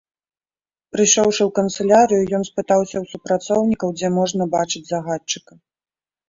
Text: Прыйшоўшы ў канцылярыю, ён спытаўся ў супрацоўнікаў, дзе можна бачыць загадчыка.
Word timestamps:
Прыйшоўшы 0.95 1.41
ў 1.45 1.51
канцылярыю, 1.59 2.21
ён 2.37 2.45
спытаўся 2.49 2.97
ў 3.01 3.05
супрацоўнікаў, 3.13 3.93
дзе 4.01 4.07
можна 4.17 4.43
бачыць 4.57 4.83
загадчыка. 4.91 5.53